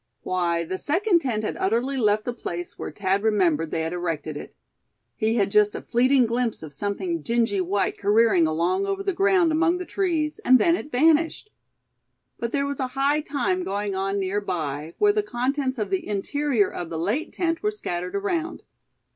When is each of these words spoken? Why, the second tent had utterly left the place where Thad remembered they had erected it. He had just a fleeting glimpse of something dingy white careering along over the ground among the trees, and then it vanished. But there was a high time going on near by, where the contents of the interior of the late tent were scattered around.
Why, 0.23 0.63
the 0.63 0.79
second 0.79 1.19
tent 1.19 1.43
had 1.43 1.57
utterly 1.57 1.95
left 1.95 2.25
the 2.25 2.33
place 2.33 2.79
where 2.79 2.91
Thad 2.91 3.21
remembered 3.21 3.69
they 3.69 3.81
had 3.83 3.93
erected 3.93 4.35
it. 4.35 4.55
He 5.15 5.35
had 5.35 5.51
just 5.51 5.75
a 5.75 5.81
fleeting 5.83 6.25
glimpse 6.25 6.63
of 6.63 6.73
something 6.73 7.21
dingy 7.21 7.61
white 7.61 7.99
careering 7.99 8.47
along 8.47 8.87
over 8.87 9.03
the 9.03 9.13
ground 9.13 9.51
among 9.51 9.77
the 9.77 9.85
trees, 9.85 10.39
and 10.39 10.57
then 10.57 10.75
it 10.75 10.91
vanished. 10.91 11.51
But 12.39 12.51
there 12.51 12.65
was 12.65 12.79
a 12.79 12.87
high 12.97 13.21
time 13.21 13.61
going 13.61 13.93
on 13.93 14.17
near 14.17 14.41
by, 14.41 14.95
where 14.97 15.13
the 15.13 15.21
contents 15.21 15.77
of 15.77 15.91
the 15.91 16.07
interior 16.07 16.71
of 16.73 16.89
the 16.89 16.97
late 16.97 17.31
tent 17.31 17.61
were 17.61 17.69
scattered 17.69 18.15
around. 18.15 18.63